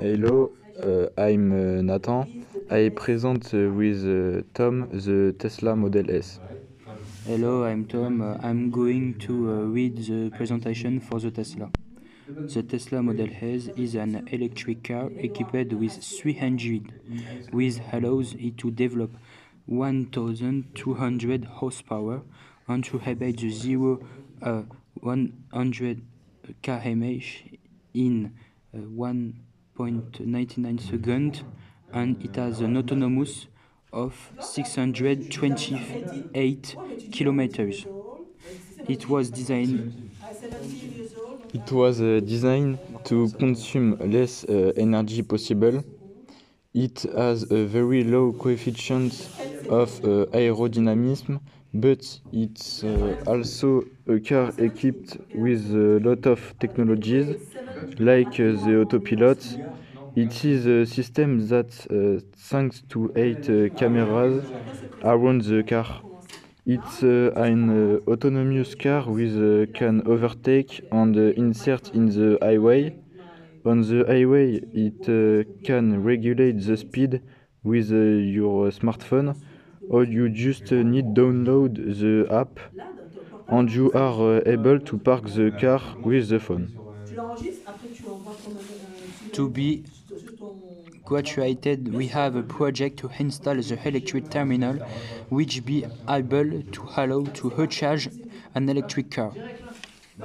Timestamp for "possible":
45.22-45.82